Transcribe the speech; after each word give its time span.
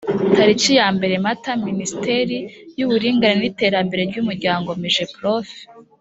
tariki 0.35 0.71
yambere 0.79 1.13
mata 1.25 1.51
minisiteri 1.67 2.37
y 2.77 2.81
uburinganire 2.85 3.45
n 3.49 3.49
iterambere 3.51 4.01
ry 4.09 4.17
umuryango 4.21 4.69
migeprof 4.83 5.47